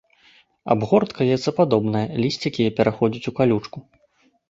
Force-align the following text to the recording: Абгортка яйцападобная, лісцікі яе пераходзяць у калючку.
Абгортка 0.75 1.27
яйцападобная, 1.35 2.03
лісцікі 2.25 2.67
яе 2.69 2.75
пераходзяць 2.83 3.27
у 3.29 3.39
калючку. 3.41 3.89